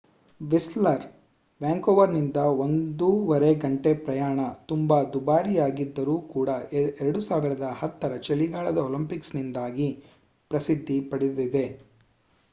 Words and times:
Whistler 0.41 1.03
ವ್ಯಾಂಕೋವರ್‌ನಿಂದ 1.61 2.37
1.5 2.61 3.09
ಗಂಟೆ 3.63 3.91
ಪ್ರಯಾಣ 3.99 4.39
ತುಂಬಾ 4.67 4.97
ದುಬಾರಿಯಾಗಿದ್ದರೂ 5.13 6.15
ಕೂಡ 6.31 6.49
2010 6.79 7.77
ರ 8.05 8.25
ಚಳಿಗಾಲದ 8.27 8.81
ಒಲಿಂಪಿಕ್ಸ್‌ನಿಂದಾಗಿ 8.87 9.89
ಪ್ರಸಿದ್ಧಿ 10.51 10.97
ಪಡೆದಿದೆ 11.11 11.65